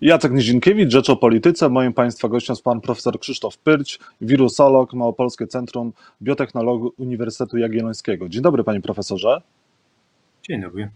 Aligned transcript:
Jacek 0.00 0.32
Nizinkiewicz, 0.32 0.92
Rzecz 0.92 1.10
o 1.10 1.16
Polityce. 1.16 1.68
Moim 1.68 1.92
Państwa 1.92 2.28
gościem 2.28 2.54
jest 2.54 2.64
Pan 2.64 2.80
Profesor 2.80 3.20
Krzysztof 3.20 3.58
Pyrć, 3.58 3.98
wirusolog, 4.20 4.94
Małopolskie 4.94 5.46
Centrum 5.46 5.92
Biotechnologii 6.22 6.90
Uniwersytetu 6.98 7.58
Jagiellońskiego. 7.58 8.28
Dzień 8.28 8.42
dobry 8.42 8.64
Panie 8.64 8.80
Profesorze. 8.80 9.42
Dzień 10.42 10.62
dobry. 10.62 10.90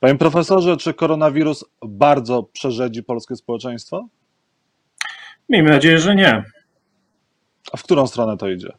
Panie 0.00 0.18
Profesorze, 0.18 0.76
czy 0.76 0.94
koronawirus 0.94 1.64
bardzo 1.82 2.42
przerzedzi 2.42 3.02
polskie 3.02 3.36
społeczeństwo? 3.36 4.08
Miejmy 5.48 5.70
nadzieję, 5.70 5.98
że 5.98 6.14
nie. 6.14 6.44
A 7.72 7.76
w 7.76 7.82
którą 7.82 8.06
stronę 8.06 8.36
to 8.36 8.48
idzie? 8.48 8.72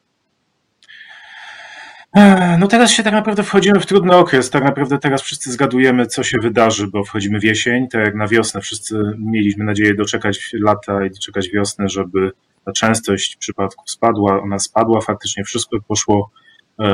No 2.59 2.68
teraz 2.68 2.91
się 2.91 3.04
tak 3.04 3.13
naprawdę 3.13 3.43
wchodzimy 3.43 3.79
w 3.79 3.86
trudny 3.86 4.15
okres. 4.15 4.50
Tak 4.50 4.63
naprawdę 4.63 4.97
teraz 4.97 5.21
wszyscy 5.21 5.52
zgadujemy, 5.52 6.05
co 6.05 6.23
się 6.23 6.38
wydarzy, 6.41 6.88
bo 6.88 7.04
wchodzimy 7.04 7.39
w 7.39 7.43
jesień. 7.43 7.88
Tak 7.88 8.05
jak 8.05 8.15
na 8.15 8.27
wiosnę 8.27 8.61
wszyscy 8.61 9.00
mieliśmy 9.20 9.65
nadzieję 9.65 9.95
doczekać 9.95 10.50
lata 10.54 11.06
i 11.06 11.09
doczekać 11.09 11.50
wiosny, 11.50 11.89
żeby 11.89 12.32
ta 12.65 12.71
częstość 12.71 13.36
przypadków 13.36 13.89
spadła. 13.89 14.42
Ona 14.42 14.59
spadła, 14.59 15.01
faktycznie 15.01 15.43
wszystko 15.43 15.78
poszło, 15.87 16.32
e, 16.79 16.86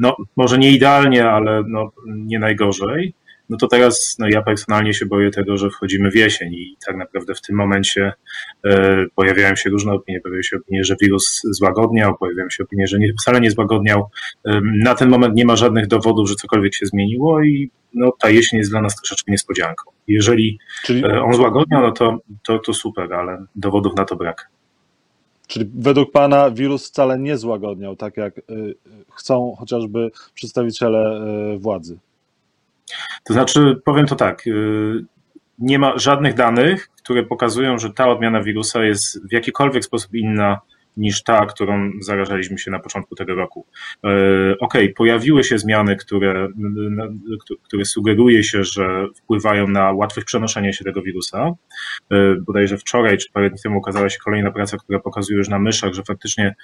no 0.00 0.16
może 0.36 0.58
nie 0.58 0.70
idealnie, 0.72 1.30
ale 1.30 1.62
no, 1.66 1.90
nie 2.06 2.38
najgorzej 2.38 3.14
no 3.50 3.56
to 3.56 3.68
teraz 3.68 4.16
no 4.18 4.28
ja 4.28 4.42
personalnie 4.42 4.94
się 4.94 5.06
boję 5.06 5.30
tego, 5.30 5.56
że 5.56 5.70
wchodzimy 5.70 6.10
w 6.10 6.14
jesień 6.14 6.54
i 6.54 6.76
tak 6.86 6.96
naprawdę 6.96 7.34
w 7.34 7.40
tym 7.40 7.56
momencie 7.56 8.12
e, 8.64 9.06
pojawiają 9.14 9.56
się 9.56 9.70
różne 9.70 9.92
opinie. 9.92 10.20
Pojawiają 10.20 10.42
się 10.42 10.56
opinie, 10.56 10.84
że 10.84 10.96
wirus 11.00 11.40
złagodniał, 11.44 12.16
pojawiają 12.16 12.50
się 12.50 12.64
opinie, 12.64 12.86
że 12.86 12.98
nie, 12.98 13.12
wcale 13.20 13.40
nie 13.40 13.50
złagodniał. 13.50 14.10
E, 14.44 14.60
na 14.64 14.94
ten 14.94 15.08
moment 15.08 15.34
nie 15.34 15.44
ma 15.44 15.56
żadnych 15.56 15.86
dowodów, 15.86 16.28
że 16.28 16.34
cokolwiek 16.34 16.74
się 16.74 16.86
zmieniło 16.86 17.42
i 17.42 17.70
no, 17.94 18.12
ta 18.20 18.30
jesień 18.30 18.58
jest 18.58 18.70
dla 18.70 18.80
nas 18.80 18.96
troszeczkę 18.96 19.32
niespodzianką. 19.32 19.90
Jeżeli 20.08 20.58
Czyli... 20.84 21.04
e, 21.04 21.22
on 21.22 21.32
złagodniał, 21.32 21.82
no 21.82 21.92
to, 21.92 22.18
to, 22.42 22.58
to 22.58 22.74
super, 22.74 23.14
ale 23.14 23.44
dowodów 23.54 23.96
na 23.96 24.04
to 24.04 24.16
brak. 24.16 24.48
Czyli 25.50 25.70
według 25.74 26.10
Pana 26.10 26.50
wirus 26.50 26.88
wcale 26.88 27.18
nie 27.18 27.36
złagodniał, 27.36 27.96
tak 27.96 28.16
jak 28.16 28.38
y, 28.38 28.42
chcą 29.10 29.54
chociażby 29.58 30.10
przedstawiciele 30.34 31.22
y, 31.54 31.58
władzy? 31.58 31.98
To 33.24 33.32
znaczy, 33.32 33.76
powiem 33.84 34.06
to 34.06 34.16
tak, 34.16 34.46
y, 34.46 35.04
nie 35.58 35.78
ma 35.78 35.98
żadnych 35.98 36.34
danych, 36.34 36.88
które 36.88 37.22
pokazują, 37.22 37.78
że 37.78 37.90
ta 37.90 38.08
odmiana 38.08 38.42
wirusa 38.42 38.84
jest 38.84 39.28
w 39.28 39.32
jakikolwiek 39.32 39.84
sposób 39.84 40.14
inna 40.14 40.60
niż 40.96 41.22
ta, 41.22 41.46
którą 41.46 41.90
zarażaliśmy 42.00 42.58
się 42.58 42.70
na 42.70 42.78
początku 42.78 43.14
tego 43.14 43.34
roku. 43.34 43.66
Y, 44.06 44.58
ok, 44.60 44.74
pojawiły 44.96 45.44
się 45.44 45.58
zmiany, 45.58 45.96
które, 45.96 46.48
które 47.62 47.84
sugeruje 47.84 48.44
się, 48.44 48.64
że 48.64 49.06
wpływają 49.16 49.68
na 49.68 49.92
łatwość 49.92 50.26
przenoszenia 50.26 50.72
się 50.72 50.84
tego 50.84 51.02
wirusa. 51.02 51.50
Y, 52.12 52.16
bodajże 52.46 52.78
wczoraj 52.78 53.18
czy 53.18 53.32
parę 53.32 53.50
dni 53.50 53.58
temu 53.62 53.78
ukazała 53.78 54.08
się 54.08 54.18
kolejna 54.18 54.50
praca, 54.50 54.76
która 54.76 54.98
pokazuje 54.98 55.38
już 55.38 55.48
na 55.48 55.58
myszach, 55.58 55.92
że 55.94 56.02
faktycznie 56.02 56.54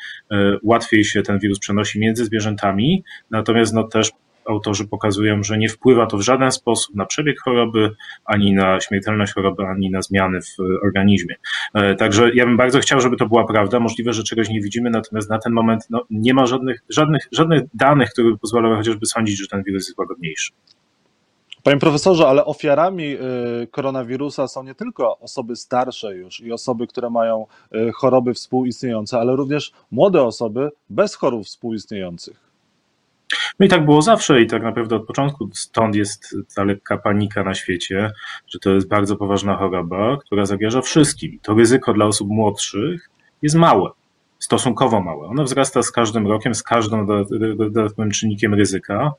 łatwiej 0.63 1.05
się 1.05 1.23
ten 1.23 1.39
wirus 1.39 1.59
przenosi 1.59 2.01
między 2.01 2.25
zwierzętami, 2.25 3.05
natomiast 3.31 3.75
no 3.75 3.85
też 3.85 4.11
autorzy 4.49 4.89
pokazują, 4.89 5.43
że 5.43 5.59
nie 5.59 5.69
wpływa 5.69 6.07
to 6.07 6.17
w 6.17 6.23
żaden 6.23 6.53
sposób 6.53 6.95
na 6.95 7.07
przebieg 7.07 7.41
choroby, 7.41 7.91
ani 8.25 8.55
na 8.55 8.81
śmiertelność 8.81 9.33
choroby, 9.33 9.67
ani 9.67 9.91
na 9.91 10.03
zmiany 10.03 10.41
w 10.41 10.57
organizmie. 10.85 11.35
E, 11.75 11.95
także 11.95 12.31
ja 12.35 12.47
bym 12.47 12.57
bardzo 12.57 12.81
chciał, 12.81 13.01
żeby 13.01 13.17
to 13.17 13.27
była 13.27 13.47
prawda. 13.47 13.81
Możliwe, 13.81 14.13
że 14.13 14.23
czegoś 14.23 14.49
nie 14.49 14.61
widzimy, 14.61 14.91
natomiast 14.91 15.31
na 15.31 15.39
ten 15.39 15.53
moment 15.53 15.87
no, 15.91 16.05
nie 16.11 16.35
ma 16.35 16.47
żadnych, 16.47 16.83
żadnych, 16.89 17.29
żadnych 17.33 17.63
danych, 17.75 18.11
które 18.11 18.31
by 18.31 18.39
pozwalały 18.39 18.77
chociażby 18.77 19.07
sądzić, 19.07 19.41
że 19.41 19.47
ten 19.47 19.63
wirus 19.63 19.89
jest 19.89 19.99
łagodniejszy. 19.99 20.53
Panie 21.63 21.79
profesorze, 21.79 22.29
ale 22.29 22.45
ofiarami 22.45 23.17
y, 23.63 23.67
koronawirusa 23.71 24.49
są 24.49 24.63
nie 24.63 24.75
tylko 24.75 25.19
osoby 25.19 25.57
starsze 25.57 26.17
już 26.17 26.41
i 26.41 26.53
osoby, 26.53 26.87
które 26.87 27.11
mają 27.11 27.47
choroby 27.95 28.35
współistniejące, 28.35 29.19
ale 29.19 29.37
również 29.37 29.73
młode 29.91 30.23
osoby 30.23 30.71
bez 30.91 31.15
chorób 31.15 31.45
współistniejących. 31.45 32.46
No 33.61 33.67
i 33.67 33.69
tak 33.69 33.85
było 33.85 34.03
zawsze 34.03 34.43
i 34.43 34.47
tak 34.47 34.63
naprawdę 34.63 34.97
od 34.97 35.07
początku 35.07 35.51
stąd 35.55 35.95
jest 35.95 36.37
ta 36.55 36.65
lekka 36.65 36.99
panika 36.99 37.45
na 37.45 37.55
świecie, 37.55 38.11
że 38.49 38.59
to 38.59 38.71
jest 38.75 38.89
bardzo 38.89 39.17
poważna 39.17 39.57
choroba, 39.57 40.17
która 40.17 40.47
zagraża 40.47 40.83
wszystkim. 40.83 41.39
To 41.43 41.55
ryzyko 41.55 41.93
dla 41.93 42.07
osób 42.07 42.29
młodszych 42.29 43.11
jest 43.43 43.57
małe 43.57 43.91
stosunkowo 44.47 45.01
małe. 45.01 45.27
Ono 45.27 45.45
wzrasta 45.45 45.83
z 45.83 45.91
każdym 45.91 46.27
rokiem, 46.27 46.55
z 46.55 46.63
każdym 46.63 47.07
dodatkowym 47.57 48.11
czynnikiem 48.11 48.55
ryzyka. 48.55 49.13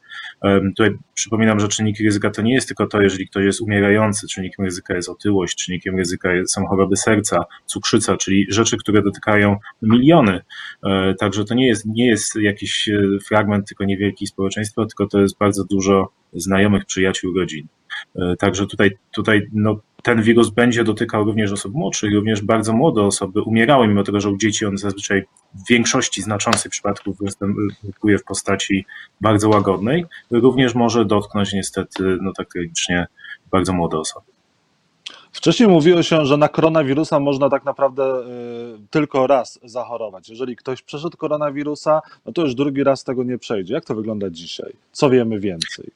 Tutaj 0.78 0.98
przypominam, 1.14 1.60
że 1.60 1.68
czynniki 1.68 2.04
ryzyka 2.04 2.30
to 2.30 2.42
nie 2.42 2.54
jest 2.54 2.68
tylko 2.68 2.88
to, 2.88 3.02
jeżeli 3.02 3.28
ktoś 3.28 3.46
jest 3.46 3.62
umierający, 3.62 4.28
czynnikiem 4.28 4.66
ryzyka 4.66 4.96
jest 4.96 5.10
otyłość, 5.10 5.56
czynnikiem 5.56 5.98
ryzyka 5.98 6.30
są 6.48 6.68
choroby 6.68 6.96
serca, 6.98 7.40
cukrzyca, 7.66 8.18
czyli 8.18 8.46
rzeczy, 8.50 8.78
które 8.78 9.02
dotykają 9.02 9.58
miliony. 9.82 10.42
E, 10.84 11.14
także 11.20 11.46
to 11.46 11.56
nie 11.56 11.68
jest, 11.68 11.86
nie 11.86 12.08
jest 12.08 12.36
jakiś 12.36 12.90
e, 12.90 13.02
fragment 13.28 13.68
tylko 13.68 13.84
niewielki 13.84 14.28
społeczeństwa, 14.28 14.86
tylko 14.86 15.08
to 15.08 15.22
jest 15.22 15.38
bardzo 15.38 15.64
dużo 15.64 16.12
znajomych, 16.34 16.86
przyjaciół, 16.86 17.38
rodzin. 17.40 17.68
E, 18.16 18.36
także 18.40 18.68
tutaj, 18.68 18.92
tutaj 19.12 19.48
no, 19.54 19.80
ten 20.04 20.22
wirus 20.22 20.50
będzie 20.50 20.84
dotykał 20.84 21.24
również 21.24 21.52
osób 21.52 21.74
młodszych, 21.74 22.14
również 22.14 22.42
bardzo 22.42 22.74
młode 22.74 23.04
osoby 23.04 23.42
umierały, 23.42 23.88
mimo 23.88 24.04
tego, 24.04 24.20
że 24.20 24.30
u 24.30 24.38
dzieci 24.38 24.66
on 24.66 24.78
zazwyczaj 24.78 25.24
w 25.54 25.70
większości 25.70 26.22
znaczących 26.22 26.72
przypadków 26.72 27.18
występuje 27.18 28.18
w 28.18 28.24
postaci 28.24 28.86
bardzo 29.22 29.50
łagodnej, 29.50 30.06
również 30.32 30.76
może 30.76 31.06
dotknąć 31.06 31.54
niestety, 31.54 32.18
no 32.22 32.34
tak 32.34 32.48
tragicznie, 32.50 33.08
bardzo 33.52 33.74
młode 33.74 33.98
osoby. 33.98 34.26
Wcześniej 35.32 35.70
mówiło 35.70 36.04
się, 36.04 36.26
że 36.26 36.38
na 36.38 36.50
koronawirusa 36.50 37.20
można 37.20 37.50
tak 37.50 37.66
naprawdę 37.66 38.04
y, 38.04 38.88
tylko 38.90 39.28
raz 39.28 39.60
zachorować. 39.64 40.30
Jeżeli 40.30 40.56
ktoś 40.56 40.82
przeszedł 40.82 41.18
koronawirusa, 41.18 42.02
no 42.26 42.34
to 42.34 42.42
już 42.42 42.56
drugi 42.56 42.84
raz 42.84 43.04
tego 43.04 43.24
nie 43.24 43.38
przejdzie. 43.38 43.74
Jak 43.74 43.86
to 43.86 43.96
wygląda 43.96 44.30
dzisiaj? 44.30 44.74
Co 44.92 45.10
wiemy 45.10 45.40
więcej? 45.40 45.92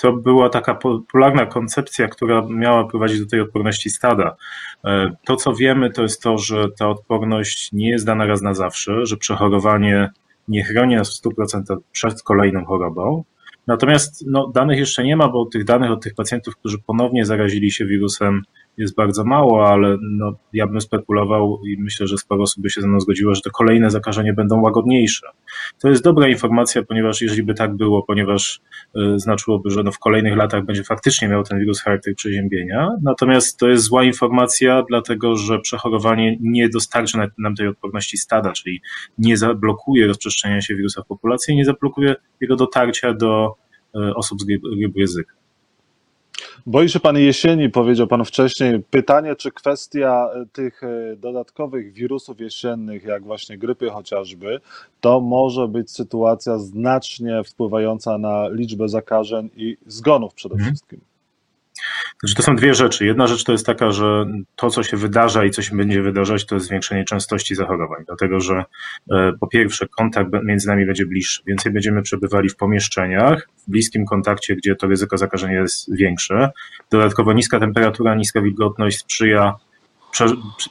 To 0.00 0.12
była 0.12 0.48
taka 0.48 0.74
popularna 0.74 1.46
koncepcja, 1.46 2.08
która 2.08 2.46
miała 2.50 2.88
prowadzić 2.88 3.20
do 3.20 3.26
tej 3.26 3.40
odporności 3.40 3.90
stada. 3.90 4.36
E, 4.84 5.10
to, 5.26 5.36
co 5.36 5.54
wiemy, 5.54 5.90
to 5.90 6.02
jest 6.02 6.22
to, 6.22 6.38
że 6.38 6.68
ta 6.78 6.88
odporność 6.88 7.72
nie 7.72 7.90
jest 7.90 8.06
dana 8.06 8.26
raz 8.26 8.42
na 8.42 8.54
zawsze, 8.54 9.06
że 9.06 9.16
przechorowanie 9.16 10.10
nie 10.48 10.64
chroni 10.64 10.96
nas 10.96 11.20
w 11.20 11.22
100% 11.22 11.76
przed 11.92 12.22
kolejną 12.22 12.64
chorobą. 12.64 13.24
Natomiast 13.66 14.24
no, 14.26 14.50
danych 14.54 14.78
jeszcze 14.78 15.04
nie 15.04 15.16
ma, 15.16 15.28
bo 15.28 15.46
tych 15.46 15.64
danych 15.64 15.90
od 15.90 16.02
tych 16.02 16.14
pacjentów, 16.14 16.56
którzy 16.56 16.78
ponownie 16.78 17.24
zarazili 17.24 17.70
się 17.70 17.86
wirusem 17.86 18.42
jest 18.78 18.94
bardzo 18.94 19.24
mało, 19.24 19.68
ale 19.68 19.96
no, 20.02 20.32
ja 20.52 20.66
bym 20.66 20.80
spekulował 20.80 21.60
i 21.66 21.76
myślę, 21.78 22.06
że 22.06 22.18
sporo 22.18 22.42
osób 22.42 22.62
by 22.62 22.70
się 22.70 22.80
ze 22.80 22.88
mną 22.88 23.00
zgodziło, 23.00 23.34
że 23.34 23.40
te 23.40 23.50
kolejne 23.50 23.90
zakażenia 23.90 24.32
będą 24.32 24.60
łagodniejsze. 24.60 25.26
To 25.82 25.88
jest 25.88 26.04
dobra 26.04 26.28
informacja, 26.28 26.82
ponieważ 26.82 27.22
jeżeli 27.22 27.42
by 27.42 27.54
tak 27.54 27.76
było, 27.76 28.02
ponieważ 28.02 28.60
y, 28.96 29.18
znaczyłoby, 29.18 29.70
że 29.70 29.82
no, 29.82 29.92
w 29.92 29.98
kolejnych 29.98 30.36
latach 30.36 30.64
będzie 30.64 30.84
faktycznie 30.84 31.28
miał 31.28 31.42
ten 31.42 31.58
wirus 31.58 31.82
charakter 31.82 32.14
przeziębienia. 32.14 32.88
Natomiast 33.02 33.58
to 33.58 33.68
jest 33.68 33.84
zła 33.84 34.04
informacja, 34.04 34.82
dlatego 34.88 35.36
że 35.36 35.58
przechorowanie 35.58 36.36
nie 36.40 36.68
dostarczy 36.68 37.18
nam 37.38 37.54
tej 37.54 37.68
odporności 37.68 38.16
stada, 38.16 38.52
czyli 38.52 38.80
nie 39.18 39.36
zablokuje 39.36 40.06
rozprzestrzeniania 40.06 40.60
się 40.60 40.74
wirusa 40.74 41.02
w 41.02 41.06
populacji, 41.06 41.56
nie 41.56 41.64
zablokuje 41.64 42.14
jego 42.40 42.56
dotarcia 42.56 43.14
do 43.14 43.54
y, 43.96 44.14
osób 44.14 44.40
z 44.40 44.44
grupy 44.44 45.00
ryzyka. 45.00 45.38
Boi 46.66 46.88
się 46.88 47.00
Pan 47.00 47.16
jesieni, 47.16 47.70
powiedział 47.70 48.06
Pan 48.06 48.24
wcześniej. 48.24 48.82
Pytanie, 48.90 49.36
czy 49.36 49.50
kwestia 49.50 50.28
e, 50.34 50.46
tych 50.52 50.82
e, 50.84 51.16
dodatkowych 51.16 51.92
wirusów 51.92 52.40
jesiennych, 52.40 53.04
jak 53.04 53.22
właśnie 53.22 53.58
grypy 53.58 53.90
chociażby, 53.90 54.60
to 55.00 55.20
może 55.20 55.68
być 55.68 55.90
sytuacja 55.90 56.58
znacznie 56.58 57.42
wpływająca 57.44 58.18
na 58.18 58.48
liczbę 58.48 58.88
zakażeń 58.88 59.50
i 59.56 59.76
zgonów 59.86 60.34
przede 60.34 60.54
mhm. 60.54 60.70
wszystkim. 60.70 61.00
Znaczy, 62.20 62.34
to 62.34 62.42
są 62.42 62.56
dwie 62.56 62.74
rzeczy. 62.74 63.06
Jedna 63.06 63.26
rzecz 63.26 63.44
to 63.44 63.52
jest 63.52 63.66
taka, 63.66 63.90
że 63.90 64.26
to, 64.56 64.70
co 64.70 64.82
się 64.82 64.96
wydarza 64.96 65.44
i 65.44 65.50
co 65.50 65.62
się 65.62 65.76
będzie 65.76 66.02
wydarzać, 66.02 66.46
to 66.46 66.54
jest 66.54 66.66
zwiększenie 66.66 67.04
częstości 67.04 67.54
zachorowań, 67.54 68.04
dlatego 68.06 68.40
że 68.40 68.64
e, 69.12 69.32
po 69.40 69.46
pierwsze 69.46 69.86
kontakt 69.88 70.30
między 70.44 70.68
nami 70.68 70.86
będzie 70.86 71.06
bliższy, 71.06 71.42
więcej 71.46 71.72
będziemy 71.72 72.02
przebywali 72.02 72.48
w 72.48 72.56
pomieszczeniach, 72.56 73.48
w 73.66 73.70
bliskim 73.70 74.06
kontakcie, 74.06 74.56
gdzie 74.56 74.76
to 74.76 74.86
ryzyko 74.86 75.18
zakażenia 75.18 75.60
jest 75.60 75.96
większe. 75.96 76.50
Dodatkowo 76.90 77.32
niska 77.32 77.60
temperatura, 77.60 78.14
niska 78.14 78.40
wilgotność 78.40 78.98
sprzyja 78.98 79.54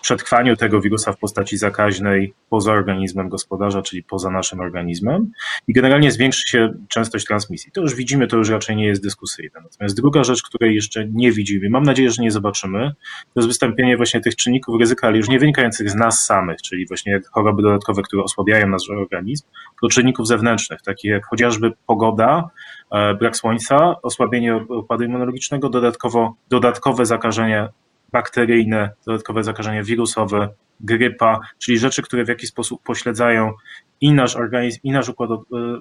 przetrwaniu 0.01 0.55
tego 0.55 0.81
wirusa 0.81 1.13
w 1.13 1.17
postaci 1.17 1.57
zakaźnej 1.57 2.33
poza 2.49 2.71
organizmem 2.71 3.29
gospodarza, 3.29 3.81
czyli 3.81 4.03
poza 4.03 4.31
naszym 4.31 4.59
organizmem 4.59 5.31
i 5.67 5.73
generalnie 5.73 6.11
zwiększy 6.11 6.49
się 6.49 6.73
częstość 6.89 7.25
transmisji. 7.25 7.71
To 7.71 7.81
już 7.81 7.95
widzimy, 7.95 8.27
to 8.27 8.37
już 8.37 8.49
raczej 8.49 8.75
nie 8.75 8.85
jest 8.85 9.03
dyskusyjne. 9.03 9.61
Natomiast 9.63 9.95
druga 9.95 10.23
rzecz, 10.23 10.43
której 10.43 10.75
jeszcze 10.75 11.07
nie 11.07 11.31
widzimy, 11.31 11.69
mam 11.69 11.83
nadzieję, 11.83 12.11
że 12.11 12.21
nie 12.21 12.31
zobaczymy, 12.31 12.91
to 13.33 13.39
jest 13.39 13.47
wystąpienie 13.47 13.97
właśnie 13.97 14.21
tych 14.21 14.35
czynników 14.35 14.79
ryzyka, 14.79 15.07
ale 15.07 15.17
już 15.17 15.29
nie 15.29 15.39
wynikających 15.39 15.89
z 15.89 15.95
nas 15.95 16.25
samych, 16.25 16.61
czyli 16.61 16.87
właśnie 16.87 17.19
choroby 17.31 17.61
dodatkowe, 17.61 18.01
które 18.01 18.23
osłabiają 18.23 18.67
nasz 18.67 18.89
organizm, 18.89 19.45
tylko 19.69 19.93
czynników 19.93 20.27
zewnętrznych, 20.27 20.81
takich 20.81 21.11
jak 21.11 21.25
chociażby 21.25 21.71
pogoda, 21.85 22.49
e, 22.91 23.13
brak 23.13 23.37
słońca, 23.37 23.95
osłabienie 24.01 24.55
układu 24.55 25.03
immunologicznego, 25.03 25.69
dodatkowo, 25.69 26.35
dodatkowe 26.49 27.05
zakażenie 27.05 27.69
bakteryjne, 28.11 28.89
dodatkowe 29.05 29.43
zakażenia 29.43 29.83
wirusowe, 29.83 30.49
grypa, 30.79 31.39
czyli 31.57 31.77
rzeczy, 31.77 32.01
które 32.01 32.25
w 32.25 32.27
jakiś 32.27 32.49
sposób 32.49 32.83
pośledzają 32.83 33.53
i 34.01 34.11
nasz 34.11 34.35
organizm, 34.35 34.79
i 34.83 34.91
nasz 34.91 35.09
układ 35.09 35.29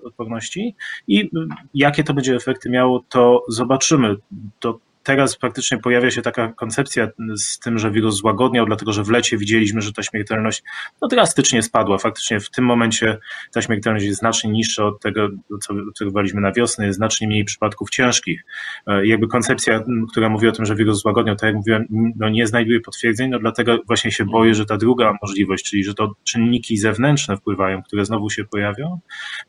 odporności. 0.05 0.76
I 1.08 1.31
jakie 1.75 2.05
to 2.05 2.14
będzie 2.14 2.37
efekty 2.37 2.70
miało, 2.70 3.05
to 3.08 3.44
zobaczymy. 3.49 4.17
To 4.61 4.78
teraz 5.06 5.36
praktycznie 5.36 5.78
pojawia 5.78 6.10
się 6.10 6.22
taka 6.22 6.52
koncepcja 6.52 7.08
z 7.36 7.58
tym, 7.58 7.78
że 7.78 7.90
wirus 7.90 8.16
złagodniał, 8.16 8.66
dlatego 8.66 8.92
że 8.92 9.02
w 9.02 9.10
lecie 9.10 9.38
widzieliśmy, 9.38 9.80
że 9.80 9.92
ta 9.92 10.02
śmiertelność 10.02 10.62
no, 11.02 11.08
drastycznie 11.08 11.62
spadła. 11.62 11.98
Faktycznie 11.98 12.40
w 12.40 12.50
tym 12.50 12.64
momencie 12.64 13.18
ta 13.52 13.62
śmiertelność 13.62 14.06
jest 14.06 14.18
znacznie 14.18 14.50
niższa 14.50 14.84
od 14.84 15.00
tego, 15.00 15.28
co 15.62 15.74
obserwowaliśmy 15.88 16.40
na 16.40 16.52
wiosnę, 16.52 16.86
jest 16.86 16.96
znacznie 16.96 17.26
mniej 17.26 17.44
przypadków 17.44 17.90
ciężkich. 17.90 18.44
E, 18.86 19.06
jakby 19.06 19.28
koncepcja, 19.28 19.84
która 20.10 20.28
mówi 20.28 20.48
o 20.48 20.52
tym, 20.52 20.64
że 20.64 20.74
wirus 20.74 21.02
złagodniał, 21.02 21.36
tak 21.36 21.46
jak 21.46 21.56
mówiłem, 21.56 21.86
no, 22.16 22.28
nie 22.28 22.46
znajduje 22.46 22.80
potwierdzeń, 22.80 23.30
no 23.30 23.38
dlatego 23.38 23.78
właśnie 23.86 24.12
się 24.12 24.24
boję, 24.24 24.54
że 24.54 24.66
ta 24.66 24.76
druga 24.76 25.14
możliwość, 25.22 25.64
czyli 25.70 25.84
że 25.84 25.94
to 25.94 26.14
czynniki 26.24 26.76
zewnętrzne 26.76 27.36
wpływają, 27.36 27.82
które 27.82 28.04
znowu 28.04 28.30
się 28.30 28.44
pojawią, 28.44 29.00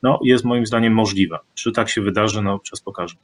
no 0.03 0.19
jest 0.23 0.45
moim 0.45 0.65
zdaniem 0.65 0.93
możliwa. 0.93 1.39
Czy 1.53 1.71
tak 1.71 1.89
się 1.89 2.01
wydarzy, 2.01 2.41
no 2.41 2.59
czas 2.59 2.81
pokaże. 2.81 3.15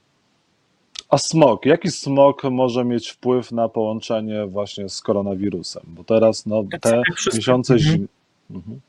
A 1.14 1.18
smog, 1.18 1.66
jaki 1.66 1.90
smog 1.90 2.44
może 2.44 2.84
mieć 2.84 3.10
wpływ 3.10 3.52
na 3.52 3.68
połączenie 3.68 4.46
właśnie 4.46 4.88
z 4.88 5.00
koronawirusem? 5.00 5.82
Bo 5.86 6.04
teraz 6.04 6.46
no, 6.46 6.64
te 6.70 6.78
tak 6.78 7.02
miesiące 7.34 7.78
zimy. 7.78 7.94
Mhm. 7.94 8.08
mhm. 8.50 8.80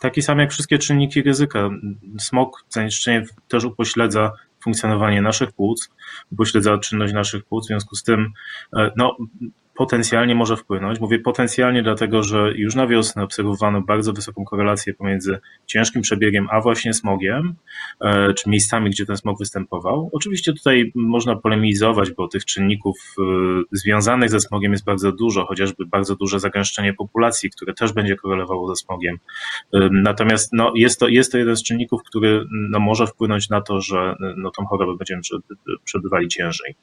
Taki 0.00 0.22
sam 0.22 0.38
jak 0.38 0.50
wszystkie 0.50 0.78
czynniki 0.78 1.22
ryzyka. 1.22 1.70
Smog, 2.18 2.64
zanieczyszczenie 2.68 3.24
też 3.48 3.64
upośledza 3.64 4.32
funkcjonowanie 4.60 5.22
naszych 5.22 5.52
płuc, 5.52 5.90
upośledza 6.32 6.78
czynność 6.78 7.12
naszych 7.12 7.44
płuc, 7.44 7.64
w 7.64 7.66
związku 7.66 7.96
z 7.96 8.02
tym 8.02 8.32
e, 8.76 8.90
no, 8.96 9.16
potencjalnie 9.78 10.34
może 10.34 10.56
wpłynąć. 10.56 11.00
Mówię 11.00 11.18
potencjalnie, 11.18 11.82
dlatego 11.82 12.22
że 12.22 12.52
już 12.56 12.74
na 12.74 12.86
wiosnę 12.86 13.22
obserwowano 13.22 13.80
bardzo 13.80 14.12
wysoką 14.12 14.44
korelację 14.44 14.94
pomiędzy 14.94 15.38
ciężkim 15.66 16.02
przebiegiem, 16.02 16.48
a 16.50 16.60
właśnie 16.60 16.94
smogiem, 16.94 17.54
e, 18.00 18.34
czy 18.34 18.50
miejscami, 18.50 18.90
gdzie 18.90 19.06
ten 19.06 19.16
smog 19.16 19.38
występował. 19.38 20.10
Oczywiście 20.12 20.52
tutaj 20.52 20.92
można 20.94 21.36
polemizować, 21.36 22.10
bo 22.10 22.28
tych 22.28 22.44
czynników 22.44 22.96
e, 23.18 23.22
związanych 23.72 24.30
ze 24.30 24.40
smogiem 24.40 24.72
jest 24.72 24.84
bardzo 24.84 25.12
dużo, 25.12 25.46
chociażby 25.46 25.86
bardzo 25.86 26.16
duże 26.16 26.40
zagęszczenie 26.40 26.94
populacji, 26.94 27.50
które 27.50 27.74
też 27.74 27.92
będzie 27.92 28.16
korelowało 28.16 28.68
ze 28.68 28.76
smogiem. 28.76 29.18
E, 29.72 29.88
natomiast 29.92 30.52
no, 30.52 30.72
jest, 30.74 31.00
to, 31.00 31.08
jest 31.08 31.32
to 31.32 31.38
jeden 31.38 31.56
z 31.56 31.62
czynników, 31.62 32.02
który 32.02 32.44
no, 32.50 32.80
może 32.80 33.06
wpłynąć 33.06 33.48
na 33.48 33.60
to, 33.60 33.80
że 33.80 34.14
no, 34.36 34.50
tą 34.50 34.66
chorobę 34.66 34.96
będziemy 34.98 35.22
przebywali 35.84 36.28
ciężej. 36.28 36.74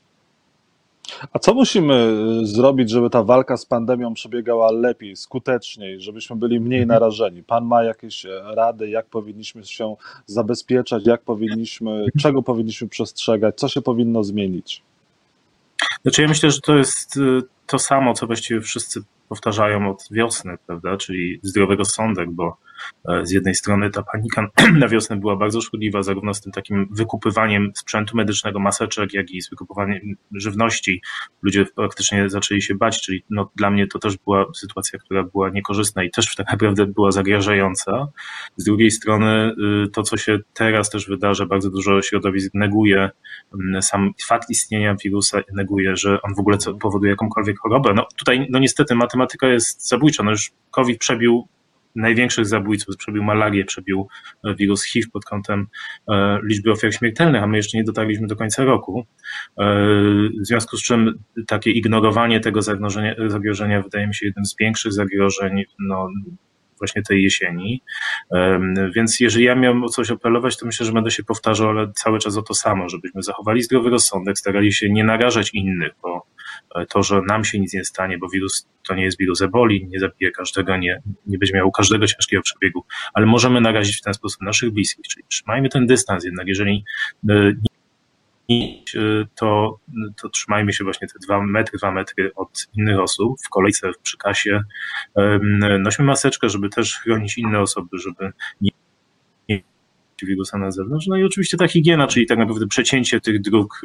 A 1.33 1.39
co 1.39 1.53
musimy 1.53 2.15
y, 2.43 2.45
zrobić, 2.45 2.89
żeby 2.89 3.09
ta 3.09 3.23
walka 3.23 3.57
z 3.57 3.65
pandemią 3.65 4.13
przebiegała 4.13 4.71
lepiej, 4.71 5.15
skuteczniej, 5.15 6.01
żebyśmy 6.01 6.35
byli 6.35 6.59
mniej 6.59 6.81
mhm. 6.81 6.99
narażeni? 6.99 7.43
Pan 7.43 7.65
ma 7.65 7.83
jakieś 7.83 8.25
e, 8.25 8.41
rady, 8.55 8.89
jak 8.89 9.05
powinniśmy 9.05 9.65
się 9.65 9.95
zabezpieczać, 10.25 11.07
jak 11.07 11.21
powinniśmy, 11.21 12.05
czego 12.21 12.43
powinniśmy 12.43 12.87
przestrzegać, 12.87 13.55
co 13.55 13.67
się 13.67 13.81
powinno 13.81 14.23
zmienić? 14.23 14.81
Znaczy 16.01 16.21
ja 16.21 16.27
myślę, 16.27 16.51
że 16.51 16.61
to 16.61 16.75
jest 16.75 17.17
y, 17.17 17.41
to 17.67 17.79
samo, 17.79 18.13
co 18.13 18.27
właściwie 18.27 18.61
wszyscy 18.61 19.01
powtarzają 19.29 19.91
od 19.91 20.07
wiosny, 20.11 20.57
prawda, 20.67 20.97
czyli 20.97 21.39
zdrowego 21.43 21.79
rozsądek, 21.79 22.31
bo 22.31 22.47
e, 22.47 22.55
z 23.23 23.31
jednej 23.31 23.55
strony 23.55 23.89
ta 23.89 24.03
panika 24.03 24.47
na 24.81 24.87
wiosnę 24.87 25.15
była 25.15 25.35
bardzo 25.35 25.61
szkodliwa, 25.61 26.03
zarówno 26.03 26.33
z 26.33 26.41
tym 26.41 26.51
takim 26.51 26.87
wykupywaniem 26.91 27.71
sprzętu 27.75 28.17
medycznego, 28.17 28.59
maseczek, 28.59 29.13
jak 29.13 29.31
i 29.31 29.41
z 29.41 29.49
wykupywaniem 29.49 29.99
żywności. 30.31 31.01
Ludzie 31.41 31.65
praktycznie 31.75 32.29
zaczęli 32.29 32.61
się 32.61 32.75
bać, 32.75 33.01
czyli 33.01 33.23
no, 33.29 33.51
dla 33.55 33.69
mnie 33.69 33.87
to 33.87 33.99
też 33.99 34.17
była 34.17 34.45
sytuacja, 34.55 34.99
która 34.99 35.23
była 35.23 35.49
niekorzystna 35.49 36.03
i 36.03 36.11
też 36.11 36.35
tak 36.35 36.51
naprawdę 36.51 36.85
była 36.85 37.11
zagrażająca. 37.11 38.07
Z 38.57 38.63
drugiej 38.63 38.91
strony 38.91 39.55
y, 39.85 39.89
to, 39.89 40.03
co 40.03 40.17
się 40.17 40.39
teraz 40.53 40.89
też 40.89 41.07
wydarza, 41.07 41.45
bardzo 41.45 41.69
dużo 41.69 42.01
środowisk 42.01 42.53
neguje 42.53 43.09
mm, 43.53 43.81
sam 43.81 44.11
fakt 44.25 44.49
istnienia 44.49 44.95
wirusa, 45.03 45.41
neguje, 45.53 45.95
że 45.95 46.21
on 46.21 46.35
w 46.35 46.39
ogóle 46.39 46.57
powoduje 46.81 47.09
jakąkolwiek 47.09 47.59
chorobę. 47.59 47.93
No 47.93 48.07
tutaj 48.17 48.47
no 48.49 48.59
niestety 48.59 48.95
matematyka 48.95 49.47
jest 49.47 49.87
zabójcza. 49.87 50.23
No 50.23 50.31
już 50.31 50.51
COVID 50.71 50.99
przebił 50.99 51.47
największych 51.95 52.45
zabójców, 52.45 52.97
przebił 52.97 53.23
malarię, 53.23 53.65
przebił 53.65 54.07
e, 54.43 54.55
wirus 54.55 54.83
HIV 54.83 55.07
pod 55.13 55.25
kątem 55.25 55.67
e, 56.09 56.39
liczby 56.43 56.71
ofiar 56.71 56.93
śmiertelnych, 56.93 57.43
a 57.43 57.47
my 57.47 57.57
jeszcze 57.57 57.77
nie 57.77 57.83
dotarliśmy 57.83 58.27
do 58.27 58.35
końca 58.35 58.63
roku. 58.63 59.07
E, 59.59 59.65
w 60.41 60.47
związku 60.47 60.77
z 60.77 60.83
czym 60.83 61.23
takie 61.47 61.71
ignorowanie 61.71 62.39
tego 62.39 62.61
zagrożenia, 62.61 63.15
zagrożenia 63.27 63.81
wydaje 63.81 64.07
mi 64.07 64.15
się 64.15 64.25
jednym 64.25 64.45
z 64.45 64.55
większych 64.59 64.93
zagrożeń 64.93 65.63
no, 65.79 66.09
właśnie 66.77 67.03
tej 67.03 67.23
jesieni. 67.23 67.81
Więc 68.95 69.19
jeżeli 69.19 69.45
ja 69.45 69.55
miałem 69.55 69.83
o 69.83 69.89
coś 69.89 70.11
apelować, 70.11 70.57
to 70.57 70.65
myślę, 70.65 70.85
że 70.85 70.91
będę 70.91 71.11
się 71.11 71.23
powtarzał, 71.23 71.69
ale 71.69 71.91
cały 71.95 72.19
czas 72.19 72.37
o 72.37 72.41
to 72.41 72.53
samo, 72.53 72.89
żebyśmy 72.89 73.23
zachowali 73.23 73.61
zdrowy 73.61 73.89
rozsądek, 73.89 74.37
starali 74.37 74.73
się 74.73 74.89
nie 74.89 75.03
narażać 75.03 75.53
innych, 75.53 75.91
bo 76.01 76.27
to, 76.89 77.03
że 77.03 77.21
nam 77.21 77.45
się 77.45 77.59
nic 77.59 77.73
nie 77.73 77.85
stanie, 77.85 78.17
bo 78.17 78.29
wirus 78.29 78.67
to 78.87 78.95
nie 78.95 79.03
jest 79.03 79.17
wirus 79.17 79.41
eboli, 79.41 79.87
nie 79.87 79.99
zabije 79.99 80.31
każdego, 80.31 80.77
nie, 80.77 81.01
nie 81.25 81.37
będzie 81.37 81.53
miał 81.53 81.71
każdego 81.71 82.07
ciężkiego 82.07 82.41
przebiegu, 82.41 82.85
ale 83.13 83.25
możemy 83.25 83.61
narazić 83.61 83.97
w 83.97 84.01
ten 84.01 84.13
sposób 84.13 84.41
naszych 84.41 84.71
bliskich, 84.71 85.05
czyli 85.07 85.25
trzymajmy 85.29 85.69
ten 85.69 85.87
dystans 85.87 86.25
jednak, 86.25 86.47
jeżeli 86.47 86.83
e, 87.29 87.53
to, 89.35 89.79
to 90.21 90.29
trzymajmy 90.29 90.73
się 90.73 90.83
właśnie 90.83 91.07
te 91.07 91.19
dwa 91.19 91.41
metry, 91.41 91.77
dwa 91.77 91.91
metry 91.91 92.31
od 92.35 92.67
innych 92.73 92.99
osób 92.99 93.37
w 93.45 93.49
kolejce, 93.49 93.91
przy 94.03 94.17
kasie. 94.17 94.61
Nośmy 95.79 96.05
maseczkę, 96.05 96.49
żeby 96.49 96.69
też 96.69 96.99
chronić 96.99 97.37
inne 97.37 97.59
osoby, 97.59 97.97
żeby 97.97 98.31
nie 98.61 98.71
wirusa 100.23 100.57
na 100.57 100.71
zewnątrz. 100.71 101.07
No 101.07 101.17
i 101.17 101.23
oczywiście 101.23 101.57
ta 101.57 101.67
higiena, 101.67 102.07
czyli 102.07 102.25
tak 102.25 102.37
naprawdę 102.37 102.67
przecięcie 102.67 103.21
tych 103.21 103.41
dróg 103.41 103.81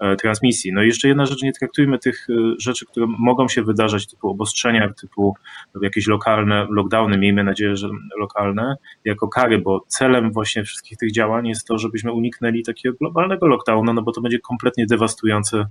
e, 0.00 0.16
transmisji. 0.16 0.72
No 0.72 0.82
i 0.82 0.86
jeszcze 0.86 1.08
jedna 1.08 1.26
rzecz, 1.26 1.42
nie 1.42 1.52
traktujmy 1.52 1.98
tych 1.98 2.26
e, 2.30 2.34
rzeczy, 2.58 2.86
które 2.86 3.06
mogą 3.06 3.48
się 3.48 3.62
wydarzać, 3.62 4.06
typu 4.06 4.30
obostrzenia, 4.30 4.92
typu 5.00 5.34
jakieś 5.82 6.06
lokalne 6.06 6.66
lockdowny, 6.70 7.18
miejmy 7.18 7.44
nadzieję, 7.44 7.76
że 7.76 7.88
lokalne, 8.20 8.76
jako 9.04 9.28
kary, 9.28 9.58
bo 9.58 9.84
celem 9.88 10.32
właśnie 10.32 10.64
wszystkich 10.64 10.98
tych 10.98 11.12
działań 11.12 11.48
jest 11.48 11.66
to, 11.66 11.78
żebyśmy 11.78 12.12
uniknęli 12.12 12.62
takiego 12.62 12.96
globalnego 13.00 13.46
lockdownu, 13.46 13.92
no 13.92 14.02
bo 14.02 14.12
to 14.12 14.20
będzie 14.20 14.38
kompletnie 14.38 14.86
dewastujące 14.86 15.66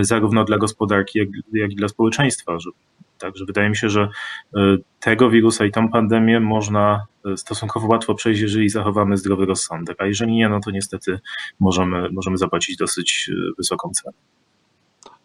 zarówno 0.00 0.44
dla 0.44 0.58
gospodarki, 0.58 1.18
jak, 1.18 1.28
jak 1.52 1.72
i 1.72 1.76
dla 1.76 1.88
społeczeństwa, 1.88 2.58
że 2.58 2.70
Także 3.18 3.44
wydaje 3.44 3.68
mi 3.68 3.76
się, 3.76 3.88
że 3.88 4.08
e, 4.56 4.76
tego 5.00 5.30
wirusa 5.30 5.64
i 5.64 5.70
tą 5.70 5.88
pandemię 5.88 6.40
można 6.40 7.06
e, 7.32 7.36
stosunkowo 7.36 7.86
łatwo 7.86 8.14
przejść, 8.14 8.40
jeżeli 8.40 8.68
zachowamy 8.68 9.16
zdrowy 9.16 9.46
rozsądek, 9.46 10.00
a 10.00 10.06
jeżeli 10.06 10.32
nie, 10.32 10.48
no 10.48 10.60
to 10.60 10.70
niestety 10.70 11.20
możemy, 11.60 12.08
możemy 12.10 12.38
zapłacić 12.38 12.76
dosyć 12.76 13.30
e, 13.32 13.34
wysoką 13.58 13.90
cenę. 13.90 14.16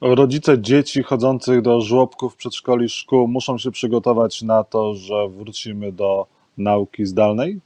Rodzice 0.02 0.62
dzieci 0.62 1.04
chodzących 1.04 1.62
do 1.62 1.82
żłobków, 1.82 2.36
przedszkoli, 2.36 2.90
szkół 2.90 3.28
muszą 3.28 3.58
się 3.58 3.72
przygotować 3.72 4.42
na 4.42 4.64
to, 4.64 4.96
że 4.96 5.30
wrócimy 5.30 5.92
do 5.92 6.28
nauki 6.58 7.06
zdalnej? 7.06 7.60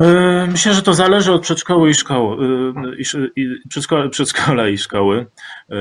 E, 0.00 0.46
myślę, 0.46 0.74
że 0.74 0.82
to 0.82 0.94
zależy 0.94 1.32
od 1.32 1.42
przedszkoły 1.42 1.90
i 1.90 1.94
szkoły, 1.94 2.46
e, 2.46 3.30
i, 3.36 3.48
przedszkola, 3.68 4.08
przedszkola 4.08 4.68
i 4.68 4.78
szkoły. 4.78 5.26
E, 5.70 5.76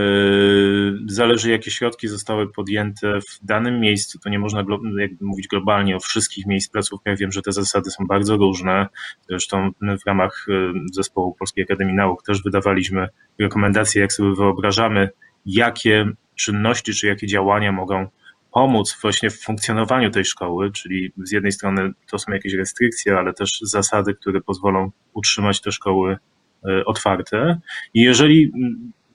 zależy, 1.05 1.51
jakie 1.51 1.71
środki 1.71 2.07
zostały 2.07 2.51
podjęte 2.51 3.19
w 3.21 3.45
danym 3.45 3.79
miejscu. 3.79 4.19
To 4.19 4.29
nie 4.29 4.39
można 4.39 4.63
jakby 4.99 5.25
mówić 5.25 5.47
globalnie 5.47 5.95
o 5.95 5.99
wszystkich 5.99 6.45
miejsc 6.45 6.71
placówkach. 6.71 7.17
Wiem, 7.17 7.31
że 7.31 7.41
te 7.41 7.51
zasady 7.51 7.91
są 7.91 8.05
bardzo 8.07 8.37
różne. 8.37 8.87
Zresztą 9.29 9.71
w 9.81 10.05
ramach 10.05 10.45
zespołu 10.93 11.35
Polskiej 11.39 11.63
Akademii 11.63 11.95
Nauk 11.95 12.23
też 12.23 12.43
wydawaliśmy 12.43 13.07
rekomendacje, 13.39 14.01
jak 14.01 14.13
sobie 14.13 14.35
wyobrażamy, 14.35 15.09
jakie 15.45 16.05
czynności 16.35 16.93
czy 16.93 17.07
jakie 17.07 17.27
działania 17.27 17.71
mogą 17.71 18.07
pomóc 18.53 18.97
właśnie 19.01 19.29
w 19.29 19.41
funkcjonowaniu 19.41 20.11
tej 20.11 20.25
szkoły, 20.25 20.71
czyli 20.71 21.11
z 21.17 21.31
jednej 21.31 21.51
strony 21.51 21.91
to 22.11 22.19
są 22.19 22.31
jakieś 22.31 22.53
restrykcje, 22.53 23.17
ale 23.17 23.33
też 23.33 23.59
zasady, 23.61 24.13
które 24.13 24.41
pozwolą 24.41 24.91
utrzymać 25.13 25.61
te 25.61 25.71
szkoły 25.71 26.17
e, 26.65 26.85
otwarte. 26.85 27.59
I 27.93 28.01
jeżeli 28.01 28.51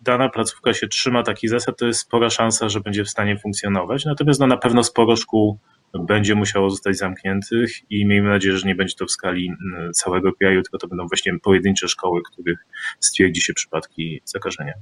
dana 0.00 0.28
placówka 0.28 0.74
się 0.74 0.88
trzyma 0.88 1.22
takich 1.22 1.50
zasad, 1.50 1.78
to 1.78 1.86
jest 1.86 2.00
spora 2.00 2.30
szansa, 2.30 2.68
że 2.68 2.80
będzie 2.80 3.04
w 3.04 3.10
stanie 3.10 3.38
funkcjonować. 3.38 4.04
Natomiast 4.04 4.40
no, 4.40 4.46
na 4.46 4.56
pewno 4.56 4.84
sporo 4.84 5.16
szkół 5.16 5.58
będzie 5.94 6.34
musiało 6.34 6.70
zostać 6.70 6.96
zamkniętych 6.96 7.90
i 7.90 8.06
miejmy 8.06 8.28
nadzieję, 8.28 8.58
że 8.58 8.68
nie 8.68 8.74
będzie 8.74 8.94
to 8.94 9.06
w 9.06 9.10
skali 9.10 9.52
całego 9.94 10.32
kraju, 10.32 10.62
tylko 10.62 10.78
to 10.78 10.88
będą 10.88 11.06
właśnie 11.06 11.38
pojedyncze 11.38 11.88
szkoły, 11.88 12.20
których 12.32 12.58
stwierdzi 13.00 13.40
się 13.40 13.54
przypadki 13.54 14.20
zakażenia. 14.24 14.72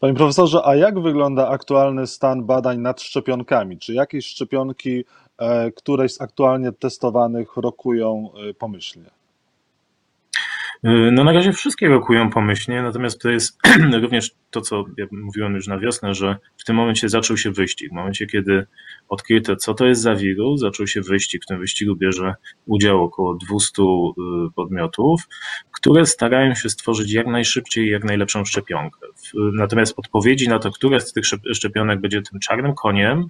Panie 0.00 0.14
profesorze, 0.14 0.64
a 0.64 0.76
jak 0.76 1.00
wygląda 1.00 1.48
aktualny 1.48 2.06
stan 2.06 2.44
badań 2.44 2.78
nad 2.78 3.02
szczepionkami? 3.02 3.78
Czy 3.78 3.94
jakieś 3.94 4.26
szczepionki, 4.26 5.04
e, 5.38 5.72
któreś 5.72 6.14
z 6.14 6.20
aktualnie 6.20 6.72
testowanych 6.72 7.56
rokują 7.56 8.30
e, 8.50 8.54
pomyślnie? 8.54 9.10
Y, 10.84 11.10
no 11.12 11.24
na 11.24 11.32
razie 11.32 11.52
wszystkie 11.52 11.88
rokują 11.88 12.30
pomyślnie, 12.30 12.82
natomiast 12.82 13.20
to 13.20 13.30
jest 13.30 13.58
również 14.02 14.30
to, 14.50 14.60
co 14.60 14.84
ja 14.96 15.06
mówiłem 15.12 15.54
już 15.54 15.66
na 15.66 15.78
wiosnę, 15.78 16.14
że 16.14 16.36
w 16.58 16.64
tym 16.64 16.76
momencie 16.76 17.08
zaczął 17.08 17.36
się 17.36 17.50
wyścig. 17.50 17.90
W 17.90 17.94
momencie, 17.94 18.26
kiedy 18.26 18.66
odkryto, 19.08 19.56
co 19.56 19.74
to 19.74 19.86
jest 19.86 20.02
za 20.02 20.14
wirus, 20.14 20.60
zaczął 20.60 20.86
się 20.86 21.00
wyścig. 21.00 21.42
W 21.44 21.46
tym 21.46 21.58
wyścigu 21.58 21.96
bierze 21.96 22.34
udział 22.66 23.04
około 23.04 23.34
200 23.34 23.82
y, 23.82 23.86
podmiotów, 24.54 25.28
które 25.72 26.06
starają 26.06 26.54
się 26.54 26.68
stworzyć 26.68 27.12
jak 27.12 27.26
najszybciej 27.26 27.90
jak 27.90 28.04
najlepszą 28.04 28.44
szczepionkę. 28.44 29.00
Natomiast 29.34 29.94
odpowiedzi 29.96 30.48
na 30.48 30.58
to, 30.58 30.70
które 30.70 31.00
z 31.00 31.12
tych 31.12 31.24
szczepionek 31.54 32.00
będzie 32.00 32.22
tym 32.22 32.40
czarnym 32.40 32.74
koniem, 32.74 33.28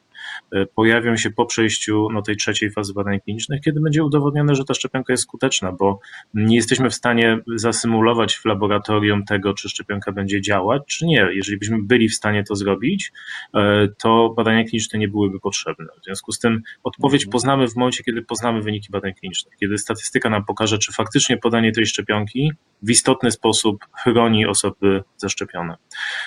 pojawią 0.75 1.17
się 1.17 1.31
po 1.31 1.47
przejściu 1.47 2.09
no, 2.12 2.23
tej 2.23 2.37
trzeciej 2.37 2.71
fazy 2.71 2.95
badań 2.95 3.21
klinicznych, 3.21 3.61
kiedy 3.61 3.81
będzie 3.81 4.05
udowodnione, 4.05 4.55
że 4.55 4.65
ta 4.65 4.75
szczepionka 4.75 5.12
jest 5.12 5.23
skuteczna, 5.23 5.73
bo 5.73 6.00
nie 6.35 6.57
jesteśmy 6.57 6.91
w 6.91 6.95
stanie 6.95 7.39
zasymulować 7.57 8.37
w 8.37 8.45
laboratorium 8.45 9.25
tego, 9.25 9.55
czy 9.55 9.69
szczepionka 9.69 10.12
będzie 10.12 10.41
działać, 10.41 10.83
czy 10.87 11.07
nie. 11.07 11.29
Jeżeli 11.33 11.59
byśmy 11.59 11.83
byli 11.83 12.09
w 12.09 12.15
stanie 12.15 12.45
to 12.45 12.57
zrobić, 12.57 13.12
e, 13.55 13.89
to 13.99 14.35
badania 14.37 14.65
kliniczne 14.65 14.99
nie 14.99 15.09
byłyby 15.09 15.41
potrzebne. 15.41 15.87
W 16.00 16.05
związku 16.05 16.33
z 16.33 16.39
tym 16.39 16.62
odpowiedź 16.83 17.23
mhm. 17.23 17.33
poznamy 17.33 17.69
w 17.69 17.77
momencie, 17.77 18.05
kiedy 18.05 18.23
poznamy 18.23 18.62
wyniki 18.62 18.89
badań 18.91 19.15
klinicznych, 19.15 19.55
kiedy 19.61 19.79
statystyka 19.79 20.31
nam 20.31 20.45
pokaże, 20.45 20.79
czy 20.79 20.93
faktycznie 20.93 21.37
podanie 21.37 21.73
tej 21.73 21.87
szczepionki 21.87 22.53
w 22.83 22.91
istotny 22.91 23.31
sposób 23.31 23.87
chroni 24.03 24.47
osoby 24.47 25.03
zaszczepione. 25.17 25.77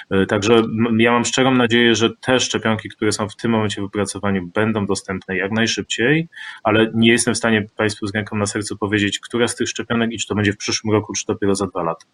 E, 0.09 0.25
także 0.25 0.61
ja 0.97 1.11
mam 1.11 1.25
szczerą 1.25 1.55
nadzieję, 1.55 1.95
że 1.95 2.09
te 2.21 2.39
szczepionki, 2.39 2.89
które 2.89 3.11
są 3.11 3.29
w 3.29 3.35
tym 3.35 3.51
momencie 3.51 3.82
wypracowaniu, 3.83 4.47
będą 4.47 4.85
dostępne 4.85 5.37
jak 5.37 5.51
najszybciej, 5.51 6.27
ale 6.63 6.91
nie 6.93 7.11
jestem 7.11 7.33
w 7.33 7.37
stanie 7.37 7.67
Państwu 7.77 8.07
z 8.07 8.13
ręką 8.13 8.35
na 8.35 8.45
sercu 8.45 8.77
powiedzieć, 8.77 9.19
która 9.19 9.47
z 9.47 9.55
tych 9.55 9.69
szczepionek 9.69 10.11
i 10.11 10.17
czy 10.17 10.27
to 10.27 10.35
będzie 10.35 10.53
w 10.53 10.57
przyszłym 10.57 10.93
roku, 10.93 11.13
czy 11.13 11.25
dopiero 11.25 11.55
za 11.55 11.67
dwa 11.67 11.83
lata. 11.83 12.05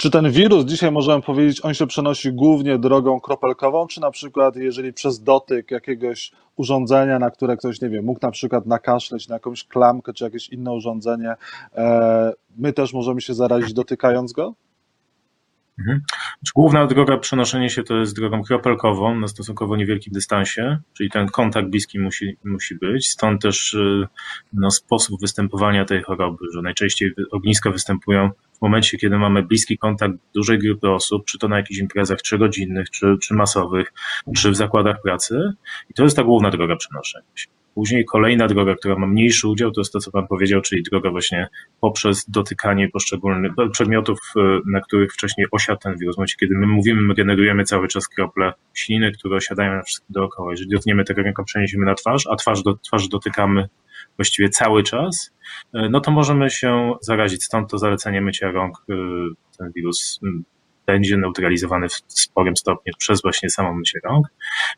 Czy 0.00 0.10
ten 0.10 0.30
wirus, 0.30 0.64
dzisiaj 0.64 0.92
możemy 0.92 1.22
powiedzieć, 1.22 1.64
on 1.64 1.74
się 1.74 1.86
przenosi 1.86 2.32
głównie 2.32 2.78
drogą 2.78 3.20
kropelkową, 3.20 3.86
czy 3.86 4.00
na 4.00 4.10
przykład 4.10 4.56
jeżeli 4.56 4.92
przez 4.92 5.22
dotyk 5.22 5.70
jakiegoś 5.70 6.32
urządzenia, 6.56 7.18
na 7.18 7.30
które 7.30 7.56
ktoś, 7.56 7.80
nie 7.80 7.88
wiem, 7.88 8.04
mógł 8.04 8.20
na 8.22 8.30
przykład 8.30 8.66
nakaszleć 8.66 9.28
na 9.28 9.34
jakąś 9.34 9.64
klamkę, 9.64 10.12
czy 10.12 10.24
jakieś 10.24 10.48
inne 10.48 10.72
urządzenie, 10.72 11.34
e, 11.74 12.32
my 12.58 12.72
też 12.72 12.92
możemy 12.92 13.20
się 13.20 13.34
zarazić 13.34 13.72
dotykając 13.72 14.32
go? 14.32 14.54
Mhm. 15.80 16.00
Główna 16.54 16.86
droga 16.86 17.18
przenoszenia 17.18 17.68
się 17.68 17.82
to 17.82 17.96
jest 17.96 18.16
drogą 18.16 18.42
kropelkową 18.42 19.20
na 19.20 19.28
stosunkowo 19.28 19.76
niewielkim 19.76 20.12
dystansie, 20.12 20.78
czyli 20.96 21.10
ten 21.10 21.28
kontakt 21.28 21.68
bliski 21.68 21.98
musi, 21.98 22.36
musi 22.44 22.74
być. 22.74 23.08
Stąd 23.08 23.42
też 23.42 23.74
y, 23.74 24.08
no, 24.52 24.70
sposób 24.70 25.20
występowania 25.20 25.84
tej 25.84 26.02
choroby, 26.02 26.44
że 26.54 26.62
najczęściej 26.62 27.12
ogniska 27.30 27.70
występują 27.70 28.30
w 28.58 28.62
momencie, 28.62 28.98
kiedy 28.98 29.18
mamy 29.18 29.42
bliski 29.42 29.78
kontakt 29.78 30.14
dużej 30.34 30.58
grupy 30.58 30.90
osób, 30.90 31.24
czy 31.24 31.38
to 31.38 31.48
na 31.48 31.56
jakichś 31.56 31.80
imprezach 31.80 32.22
trzygodzinnych, 32.22 32.90
czy, 32.90 33.16
czy 33.22 33.34
masowych, 33.34 33.92
czy 34.36 34.50
w 34.50 34.56
zakładach 34.56 35.02
pracy. 35.02 35.52
I 35.90 35.94
to 35.94 36.04
jest 36.04 36.16
ta 36.16 36.24
główna 36.24 36.50
droga 36.50 36.76
przenoszenia 36.76 37.26
się. 37.34 37.59
Później 37.80 38.04
kolejna 38.04 38.46
droga, 38.46 38.74
która 38.74 38.96
ma 38.96 39.06
mniejszy 39.06 39.48
udział, 39.48 39.70
to 39.70 39.80
jest 39.80 39.92
to, 39.92 40.00
co 40.00 40.10
Pan 40.10 40.26
powiedział, 40.26 40.60
czyli 40.60 40.82
droga 40.82 41.10
właśnie 41.10 41.48
poprzez 41.80 42.30
dotykanie 42.30 42.88
poszczególnych 42.88 43.52
przedmiotów, 43.72 44.18
e, 44.36 44.60
na 44.66 44.80
których 44.80 45.12
wcześniej 45.12 45.46
osiadł 45.50 45.80
ten 45.80 45.98
wirus. 45.98 46.16
W 46.16 46.18
momencie, 46.18 46.36
kiedy 46.40 46.54
my 46.58 46.66
mówimy, 46.66 47.02
my 47.02 47.14
generujemy 47.14 47.64
cały 47.64 47.88
czas 47.88 48.08
krople 48.08 48.52
śliny, 48.74 49.12
które 49.12 49.36
osiadają 49.36 49.72
na 49.72 49.82
wszystkim 49.82 50.06
dookoła. 50.10 50.50
Jeżeli 50.50 50.70
dotkniemy 50.70 51.04
tego 51.04 51.22
ręką, 51.22 51.44
przeniesiemy 51.44 51.86
na 51.86 51.94
twarz, 51.94 52.26
a 52.30 52.36
twarz 52.36 52.62
do 52.62 52.74
twarzy 52.74 53.08
dotykamy 53.08 53.68
właściwie 54.16 54.48
cały 54.48 54.82
czas, 54.82 55.34
e, 55.74 55.88
no 55.88 56.00
to 56.00 56.10
możemy 56.10 56.50
się 56.50 56.92
zarazić. 57.00 57.44
Stąd 57.44 57.70
to 57.70 57.78
zalecenie 57.78 58.20
mycia 58.20 58.50
rąk, 58.50 58.84
e, 58.90 58.94
ten 59.58 59.72
wirus 59.72 60.20
będzie 60.92 61.16
neutralizowany 61.16 61.88
w 61.88 61.92
sporym 62.06 62.56
stopniu 62.56 62.92
przez 62.98 63.22
właśnie 63.22 63.50
samą 63.50 63.74
mycie 63.74 63.98
rąk. 64.04 64.26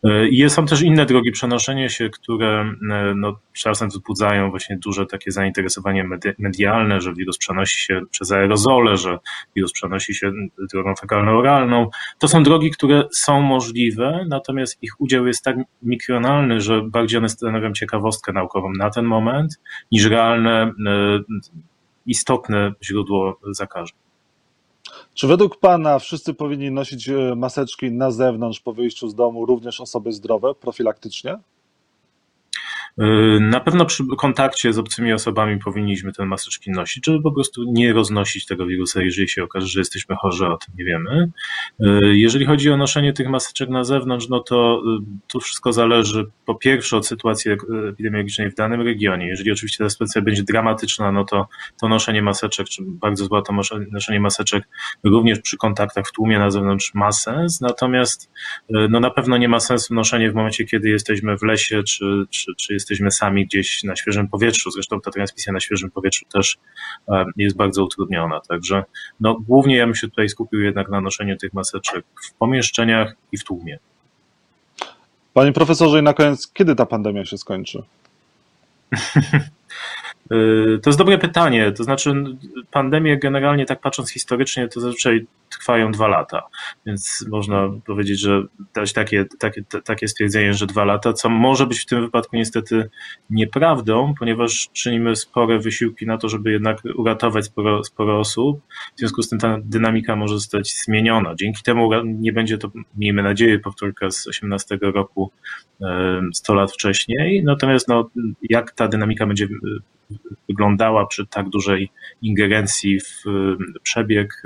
E, 0.04 0.28
I 0.28 0.50
są 0.50 0.66
też 0.66 0.82
inne 0.82 1.06
drogi 1.06 1.32
przenoszenia 1.32 1.88
się, 1.88 2.10
które 2.10 2.74
e, 2.90 3.14
no, 3.16 3.36
czasem 3.52 3.88
wzbudzają 3.88 4.50
właśnie 4.50 4.78
duże 4.84 5.06
takie 5.06 5.30
zainteresowanie 5.30 6.04
medialne, 6.38 7.00
że 7.00 7.14
wirus 7.14 7.38
przenosi 7.38 7.78
się 7.78 8.00
przez 8.10 8.32
aerozole, 8.32 8.96
że 8.96 9.18
wirus 9.56 9.72
przenosi 9.72 10.14
się 10.14 10.32
drogą 10.72 10.94
fekalno-oralną. 10.94 11.86
To 12.18 12.28
są 12.28 12.42
drogi, 12.42 12.70
które 12.70 13.04
są 13.12 13.40
możliwe, 13.40 14.24
natomiast 14.28 14.82
ich 14.82 15.00
udział 15.00 15.26
jest 15.26 15.44
tak 15.44 15.56
mikronalny, 15.82 16.60
że 16.60 16.82
bardziej 16.82 17.18
one 17.18 17.28
stanowią 17.28 17.72
ciekawostkę 17.72 18.32
naukową 18.32 18.72
na 18.72 18.90
ten 18.90 19.04
moment 19.04 19.60
niż 19.92 20.04
realne, 20.04 20.72
e, 20.86 21.20
istotne 22.06 22.72
źródło 22.82 23.40
zakażeń. 23.50 24.02
Czy 25.14 25.26
według 25.26 25.56
Pana 25.56 25.98
wszyscy 25.98 26.34
powinni 26.34 26.70
nosić 26.70 27.08
e, 27.08 27.34
maseczki 27.36 27.90
na 27.90 28.10
zewnątrz 28.10 28.60
po 28.60 28.72
wyjściu 28.72 29.08
z 29.08 29.14
domu, 29.14 29.46
również 29.46 29.80
osoby 29.80 30.12
zdrowe, 30.12 30.54
profilaktycznie? 30.54 31.38
Y, 33.00 33.40
na 33.40 33.60
pewno 33.60 33.86
przy 33.86 34.04
kontakcie 34.18 34.72
z 34.72 34.78
obcymi 34.78 35.12
osobami 35.12 35.58
powinniśmy 35.58 36.12
te 36.12 36.24
maseczki 36.24 36.70
nosić, 36.70 37.06
żeby 37.06 37.22
po 37.22 37.32
prostu 37.32 37.64
nie 37.66 37.92
roznosić 37.92 38.46
tego 38.46 38.66
wirusa, 38.66 39.02
jeżeli 39.02 39.28
się 39.28 39.44
okaże, 39.44 39.66
że 39.66 39.80
jesteśmy 39.80 40.16
chorzy, 40.16 40.46
o 40.46 40.56
tym 40.56 40.74
nie 40.78 40.84
wiemy. 40.84 41.30
Y, 41.80 42.16
jeżeli 42.16 42.46
chodzi 42.46 42.70
o 42.70 42.76
noszenie 42.76 43.12
tych 43.12 43.28
maseczek 43.28 43.68
na 43.68 43.84
zewnątrz, 43.84 44.28
no 44.28 44.40
to 44.40 44.82
y, 45.00 45.04
tu 45.28 45.40
wszystko 45.40 45.72
zależy 45.72 46.26
po 46.46 46.54
pierwsze 46.54 46.96
od 46.96 47.06
sytuacji 47.06 47.50
epidemiologicznej 47.88 48.50
w 48.50 48.54
danym 48.54 48.80
regionie. 48.80 49.26
Jeżeli 49.26 49.52
oczywiście 49.52 49.84
ta 49.84 49.90
sytuacja 49.90 50.22
będzie 50.22 50.42
dramatyczna, 50.42 51.12
no 51.12 51.24
to 51.24 51.48
to 51.80 51.88
noszenie 51.88 52.22
maseczek, 52.22 52.68
czy 52.68 52.82
bardzo 52.86 53.24
złe 53.24 53.42
to 53.42 53.52
noszenie 53.90 54.20
maseczek 54.20 54.68
również 55.04 55.40
przy 55.40 55.56
kontaktach 55.56 56.08
w 56.08 56.12
tłumie 56.12 56.38
na 56.38 56.50
zewnątrz 56.50 56.94
ma 56.94 57.12
sens, 57.12 57.60
natomiast 57.60 58.30
no 58.70 59.00
na 59.00 59.10
pewno 59.10 59.36
nie 59.36 59.48
ma 59.48 59.60
sensu 59.60 59.94
noszenie 59.94 60.30
w 60.30 60.34
momencie, 60.34 60.64
kiedy 60.64 60.88
jesteśmy 60.88 61.38
w 61.38 61.42
lesie, 61.42 61.82
czy, 61.82 62.24
czy, 62.30 62.52
czy 62.56 62.74
jesteśmy 62.82 63.10
sami 63.10 63.46
gdzieś 63.46 63.84
na 63.84 63.96
świeżym 63.96 64.28
powietrzu. 64.28 64.70
Zresztą 64.70 65.00
ta 65.00 65.10
transmisja 65.10 65.52
na 65.52 65.60
świeżym 65.60 65.90
powietrzu 65.90 66.24
też 66.32 66.58
jest 67.36 67.56
bardzo 67.56 67.84
utrudniona. 67.84 68.40
Także 68.40 68.84
no, 69.20 69.40
głównie 69.40 69.76
ja 69.76 69.86
bym 69.86 69.94
się 69.94 70.08
tutaj 70.08 70.28
skupił 70.28 70.60
jednak 70.60 70.88
na 70.88 71.00
noszeniu 71.00 71.36
tych 71.36 71.52
maseczek 71.52 72.04
w 72.26 72.34
pomieszczeniach 72.34 73.14
i 73.32 73.38
w 73.38 73.44
tłumie. 73.44 73.78
Panie 75.34 75.52
profesorze, 75.52 76.00
i 76.00 76.02
na 76.02 76.14
koniec, 76.14 76.52
kiedy 76.52 76.74
ta 76.74 76.86
pandemia 76.86 77.24
się 77.24 77.38
skończy? 77.38 77.82
Y, 80.32 80.78
to 80.82 80.90
jest 80.90 80.98
dobre 80.98 81.18
pytanie. 81.18 81.72
To 81.72 81.84
znaczy, 81.84 82.14
pandemie 82.70 83.18
generalnie, 83.18 83.66
tak 83.66 83.80
patrząc 83.80 84.10
historycznie, 84.10 84.68
to 84.68 84.80
zazwyczaj 84.80 85.26
trwają 85.58 85.92
dwa 85.92 86.08
lata. 86.08 86.42
Więc 86.86 87.26
można 87.30 87.68
powiedzieć, 87.86 88.20
że 88.20 88.42
dać 88.74 88.92
takie, 88.92 89.24
takie, 89.38 89.62
takie 89.84 90.08
stwierdzenie, 90.08 90.54
że 90.54 90.66
dwa 90.66 90.84
lata, 90.84 91.12
co 91.12 91.28
może 91.28 91.66
być 91.66 91.80
w 91.80 91.86
tym 91.86 92.00
wypadku 92.00 92.36
niestety 92.36 92.90
nieprawdą, 93.30 94.14
ponieważ 94.18 94.68
czynimy 94.72 95.16
spore 95.16 95.58
wysiłki 95.58 96.06
na 96.06 96.18
to, 96.18 96.28
żeby 96.28 96.52
jednak 96.52 96.78
uratować 96.96 97.44
sporo, 97.44 97.84
sporo 97.84 98.18
osób. 98.18 98.60
W 98.96 98.98
związku 98.98 99.22
z 99.22 99.28
tym 99.28 99.38
ta 99.38 99.58
dynamika 99.64 100.16
może 100.16 100.34
zostać 100.34 100.74
zmieniona. 100.84 101.34
Dzięki 101.34 101.62
temu 101.62 101.90
nie 102.04 102.32
będzie 102.32 102.58
to, 102.58 102.70
miejmy 102.96 103.22
nadzieję, 103.22 103.58
powtórka 103.58 104.10
z 104.10 104.26
18 104.26 104.78
roku 104.82 105.30
100 106.34 106.54
lat 106.54 106.72
wcześniej. 106.72 107.44
Natomiast 107.44 107.88
no, 107.88 108.10
jak 108.42 108.72
ta 108.72 108.88
dynamika 108.88 109.26
będzie 109.26 109.48
wyglądała 110.48 111.06
przy 111.06 111.26
tak 111.26 111.48
dużej 111.48 111.90
ingerencji 112.22 113.00
w 113.00 113.24
przebieg, 113.82 114.42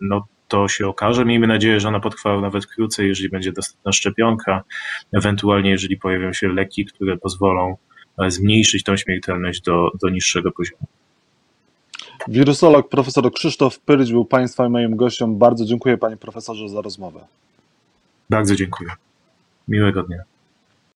no 0.00 0.26
to 0.48 0.68
się 0.68 0.86
okaże. 0.86 1.24
Miejmy 1.24 1.46
nadzieję, 1.46 1.80
że 1.80 1.88
ona 1.88 2.00
potrwa 2.00 2.40
nawet 2.40 2.66
krócej, 2.66 3.08
jeżeli 3.08 3.28
będzie 3.28 3.52
dostępna 3.52 3.92
szczepionka, 3.92 4.64
ewentualnie 5.12 5.70
jeżeli 5.70 5.96
pojawią 5.96 6.32
się 6.32 6.48
leki, 6.48 6.84
które 6.84 7.16
pozwolą 7.16 7.76
e, 8.18 8.30
zmniejszyć 8.30 8.84
tą 8.84 8.96
śmiertelność 8.96 9.60
do, 9.60 9.90
do 10.02 10.08
niższego 10.08 10.52
poziomu. 10.52 10.86
Wirusolog 12.28 12.88
profesor 12.88 13.32
Krzysztof 13.32 13.80
Pyryć 13.80 14.12
był 14.12 14.24
Państwa 14.24 14.66
i 14.66 14.70
moim 14.70 14.96
gościem. 14.96 15.38
Bardzo 15.38 15.64
dziękuję 15.64 15.98
Panie 15.98 16.16
Profesorze 16.16 16.68
za 16.68 16.80
rozmowę. 16.80 17.20
Bardzo 18.30 18.54
dziękuję. 18.54 18.90
Miłego 19.68 20.02
dnia. 20.02 20.22